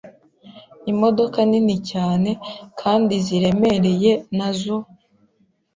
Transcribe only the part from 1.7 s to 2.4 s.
cyane